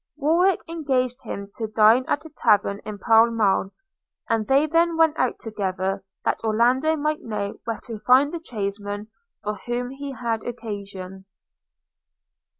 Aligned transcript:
Warwick 0.17 0.63
enagaged 0.67 1.21
him 1.21 1.51
to 1.57 1.67
dine 1.67 2.05
at 2.07 2.25
a 2.25 2.29
tavern 2.31 2.79
in 2.85 2.97
Pall 2.97 3.29
Mall; 3.29 3.69
and 4.27 4.47
they 4.47 4.65
then 4.65 4.97
went 4.97 5.15
out 5.19 5.37
together, 5.37 6.03
that 6.25 6.43
Orlando 6.43 6.95
might 6.95 7.21
know 7.21 7.59
where 7.65 7.77
to 7.83 7.99
find 7.99 8.33
the 8.33 8.39
tradesmen 8.39 9.09
for 9.43 9.53
whom 9.53 9.91
he 9.91 10.13
had 10.13 10.41
occasion. 10.43 11.25